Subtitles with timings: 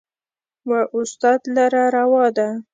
[0.69, 2.47] و استاد لره روا ده